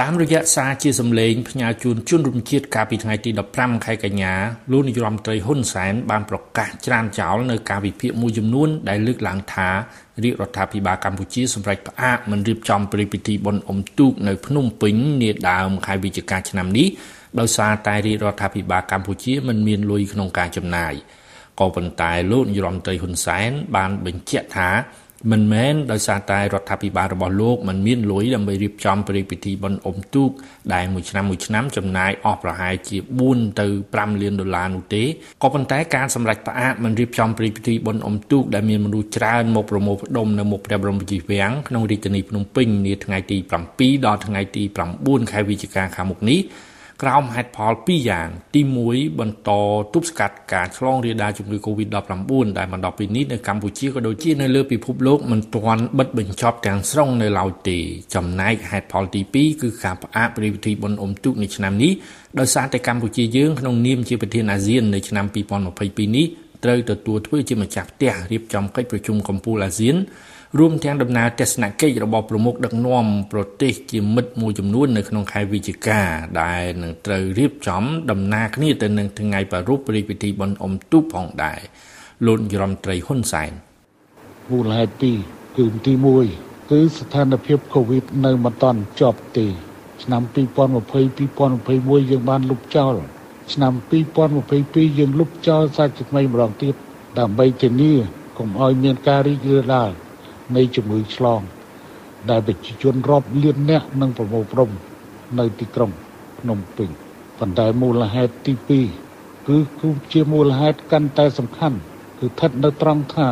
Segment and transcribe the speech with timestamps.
[0.00, 4.34] តាមរយៈសារជាសម្លេងផ្ញើជូនជនរួមជាតិកាលពីថ្ងៃទី15ខែកញ្ញា
[4.72, 9.68] លោកនាយរដ្ឋមន្ត្រីហ៊ុនសែនបានប្រកាសច្រានចោលនៅការវិភាគមួយចំនួនដែលលើកឡើងថា
[10.24, 16.88] រាជរដ្ឋាភិបាលកម្ពុជាសម្រេចផ្អាកមិនរៀបចំព្រឹត្តិពិធីបុណ្យអុំទូកនៅភ្នំពេញនាដើមខែវិច្ឆិកាឆ្នាំនេះ
[17.40, 20.94] ដោយសារតែរាជរដ្ឋាភិបាលកម្ពុជាមិនមានលុយក្នុងការចំណាយ
[21.60, 24.70] ក៏ប៉ុន្តែលោកនាយរដ្ឋមន្ត្រីហ៊ុនសែនបានបញ្ជាក់ថា
[25.30, 30.30] មិនមែនដោយសារតែរដ្ឋាភិបាលរបស់លោកមិនមានលុយដើម្បីរៀបចំព្រឹត្តិពិធីបុណ្យអុំទូក
[30.74, 32.96] ដែលមួយឆ្នាំមួយឆ្នាំចំណាយអស់ប្រហែលជា
[33.28, 35.04] 4ទៅ5លានដុល្លារនោះទេ
[35.42, 43.36] ក៏ប៉ុន្តែការសម្រេចផ្អាកមិនរៀបចំព្រឹត្តិពិធីបុណ្យអុំទូកដែលមានមនុស្សច្រើនមកប្រមូលផ្ដុំនៅមុខព្រះបរមរាជវាំងក្នុងរាជធានីភ្នំពេញនាថ្ងៃទី
[43.70, 44.62] 7ដល់ថ្ងៃទី
[44.98, 46.40] 9ខែវិច្ឆិកាខាងមុខនេះ
[47.02, 49.50] ក្រោមហេតុផល2យ៉ាង ទី1បន្ត
[49.94, 57.78] ទប់ស្កាត់ការឆ្លងរាលដាលជំងឺ Covid-19 ដែលមកដល់ពេលនេះនៅកម្ពុជាក៏ដូចជានៅលើពិភពលោកមិនទាន់បិទបញ្ចប់ទាំងស្រុងនៅឡើយទេ
[58.14, 61.92] ចំណែកហេតុផលទី2គឺការផ្អាកពិធីបុណ្យអុំទូកនៅឆ្នាំនេះ
[62.38, 65.26] ដោយសារតែកម្ពុជាយើងក្នុងនាមជាប្រធានអាស៊ាននៅឆ្នាំ
[65.70, 66.26] 2022នេះ
[66.64, 69.96] ត្រូវទទួលធ្វើជាម្ចាស់ផ្ទះរៀបចំកិច្ចប្រជុំកំពូលអាស៊ាន
[70.58, 76.00] រួមទាំងដំណើរទស្សនកិច្ចរបស់ប្រមុខដឹកនាំប្រទេសជាមិត្តមួយចំនួននៅក្នុងខែវិច្ឆិកា
[76.42, 81.60] ដែលនឹងត្រូវរៀបចំដំណើរគ្នាទៅនឹងថ្ងៃប្រារព្ធព្រះពិធីបុណ្យអុំទូកផងដែរ
[82.26, 83.52] លោករដ្ឋមន្ត្រីហ៊ុនសែន
[84.50, 85.12] មូលហេតុទី
[85.56, 85.92] គឺទី
[86.32, 89.46] 1គឺស្ថានភាពកូវីដនៅមិនទាន់ចប់ទេ
[90.02, 92.94] ឆ្នាំ2020 2021យើងបានលុបចោល
[93.52, 93.72] ឆ្នាំ
[94.36, 96.74] 2022យើងលុបចោលសាច់ថ្មីម្ដងទៀត
[97.18, 97.92] ដើម្បីធានា
[98.38, 99.90] កុំឲ្យមានការរីករាលដាល
[100.56, 101.40] នៃជំងឺឆ្លង
[102.30, 104.70] ដែលប្រជាជនរាប់លាននាក់នឹងប្រមូលផ្ដុំ
[105.38, 105.90] នៅទីក្រុង
[106.40, 106.90] ភ្នំពេញ
[107.38, 108.54] ប៉ុន្តែមូលហេតុទី
[109.00, 111.78] 2គឺគឺជាមូលហេតុកាន់តែសំខាន់
[112.18, 113.28] គឺស្ថិតនៅត្រង់ថា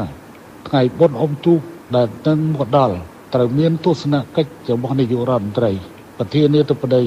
[0.69, 1.61] ថ្ងៃបុណ្យអុំទូក
[1.97, 2.97] ដែលនឹងមកដល់
[3.35, 5.73] ត្រូវមានទស្សនកិច្ចរបស់នាយករដ្ឋមន្ត្រី
[6.19, 7.05] ប្រធានាធិបតី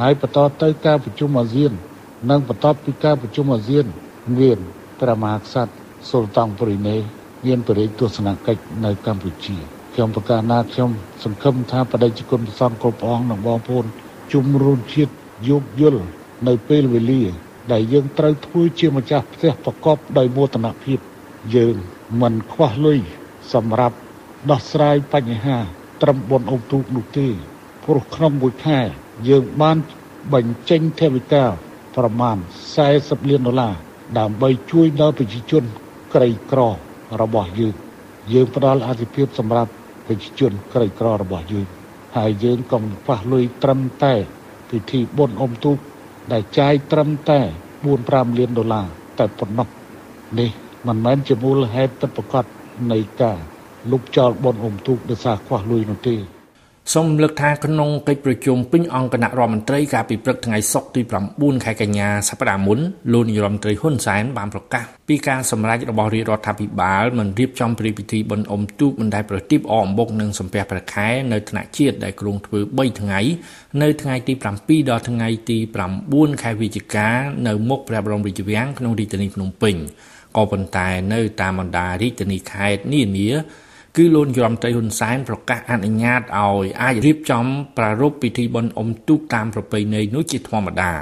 [0.00, 1.72] ហើយបន្តទៅការប្រជុំអាស៊ាន
[2.28, 3.86] និងបន្តពីការប្រជុំអាស៊ាន
[4.38, 4.58] មាន
[5.00, 5.72] ព្រះមហាក្សត្រ
[6.10, 6.96] សូលតង់ព្រីណេ
[7.46, 9.56] មានបរិយាទស្សនកិច្ចនៅកម្ពុជា
[9.94, 10.90] ខ្ញុំប្រកាសណាខ្ញុំ
[11.24, 13.86] សង្ឃឹមថាបដិជគុណប្រសងគ្រប់អង្គនិងបងប្អូន
[14.32, 15.12] ជំរុញជាតិ
[15.48, 16.02] យោគយល់
[16.48, 17.22] នៅពេលវេលា
[17.72, 20.98] ដែលយើងត្រូវធ្វើជាម្ចាស់ផ្ទះប្រកបដោយមោទនភាព
[21.54, 21.76] យើង
[22.20, 23.00] មិនខ្វះលុយ
[23.52, 23.96] សម្រាប់
[24.50, 25.58] ដោះស្រាយបញ្ហា
[26.02, 27.28] ត្រឹមបនអុំទូកនោះទេ
[27.84, 28.78] ព្រោះក្នុងមួយខែ
[29.28, 29.76] យើងបាន
[30.32, 31.44] បញ្ចេញថវិកា
[31.96, 32.36] ប្រមាណ
[32.82, 33.74] 40លានដុល្លារ
[34.18, 35.64] ដើម្បីជួយដល់ប្រជាជន
[36.14, 36.60] ក្រីក្រ
[37.20, 37.74] របស់យើង
[38.32, 39.70] យើងផ្ដល់អាទិភាពសម្រាប់
[40.06, 41.66] ប្រជាជនក្រីក្ររបស់យើង
[42.16, 44.14] ហើយយើងកុំខ្វះលុយត្រឹមតែ
[44.70, 45.78] ពិធីបុណ្យអុំទូក
[46.32, 47.40] ដែលចាយត្រឹមតែ
[47.88, 48.86] 4-5លានដុល្លារ
[49.18, 49.68] តែប៉ុណ្ណោះ
[50.40, 50.50] នេះ
[50.86, 52.44] មិនមែនជាមូលហេតុពិតប្រាកដ
[52.92, 53.38] នៃការ
[53.90, 56.16] លុបចោលបុណ្យអុំទូកដោយសារខ្វះលុយនោះទេ
[56.94, 61.00] សូមលើកថាក្នុងកិច្ចប្រជុំពេញអង្គគណៈរដ្ឋមន្ត្រីកាលពីព្រឹកថ្ងៃសុក្រទី
[61.32, 62.78] 9ខែកញ្ញាសប្តាហ៍មុន
[63.12, 73.20] លោកនាយរដ្ឋមន្ត្រីហ៊ុនសែនបានប្រកាសពីការសម្រេចរបស់រាជរដ្ឋាភិបាលមិនរៀបចំព្រឹត្តិពិធីបុណ្យអុំទូកមិនដែលប្រទីបអអំបុកនិងសំពះព្រះខែនៅថ្នាក់ជាតិដែលគ្រោងធ្វើ3ថ្ងៃ
[73.82, 75.58] នៅថ្ងៃទី7ដល់ថ្ងៃទី
[76.00, 77.08] 9ខែវិច្ឆិកា
[77.46, 79.76] នៅមុខព្រះបរមរាជវាំងក្នុងរាជធានីភ្នំពេញ
[80.36, 83.30] ក៏ប៉ុន្តែនៅតាមបណ្ដារាជធានីខេត្តនានា
[83.96, 87.44] គឺលោកយមត្រីហ៊ុនសែនប្រកាសអនុញ្ញាតឲ្យអាចរៀបចំ
[87.76, 90.92] ប្រារព្ធពិធីបុណ្យអុំទូកតាមប្រពៃណីនោះជាធម្មតា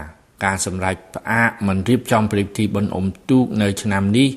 [0.44, 4.28] ការសម្រេចផ្អាកមិនរៀបចំពិធីបុណ្យអុំទូកនៅឆ្នាំនេះ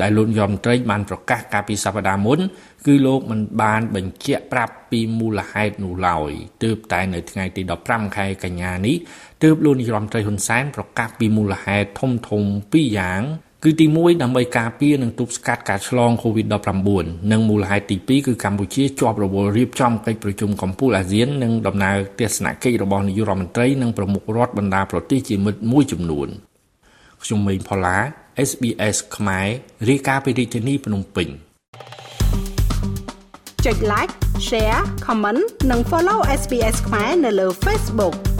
[0.00, 2.38] ដែលលោកយមត្រីបានប្រកាសកាលពីសប្តាហ៍មុន
[2.86, 6.30] គឺលោកមិនបានបញ្ជាក់ប្រាប់ពីមូលហេតុនោះឡើយ
[6.62, 8.96] ទើបតែនៅថ្ងៃទី15ខែកញ្ញានេះ
[9.42, 12.42] ទើបលោកនាយរដ្ឋមន្ត្រីហ៊ុនសែនប្រកាសពីមូលហេតុធំធំ
[12.72, 13.22] ពីរយ៉ាង
[13.64, 26.28] គឺទី1ដើម្បីការពារនិងទប់ស្កាត់ការឆ្លង COVID-19 និងមូលហេតុទី2គឺកម្ពុជាជាប់រវល់រៀបចំកិច្ចប្រជុំកំពូលអាស៊ាននិងដំណើរទស្សនកិច្ចរបស់នាយករដ្ឋមន្ត្រីនិងប្រមុខរដ្ឋបណ្ដាប្រទេសជាមិត្តមួយចំនួន
[27.22, 27.96] ខ្ញុំមេងផល្លា
[28.48, 29.48] SBS ខ្មែរ
[29.88, 31.28] រាយការណ៍ពីរាជធានីភ្នំពេញ
[33.66, 34.12] ចុច like
[34.48, 38.37] share comment និង follow SBS ខ្មែរនៅលើ Facebook